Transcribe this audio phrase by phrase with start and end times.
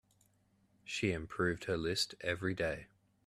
[0.83, 2.87] She improved her list every day.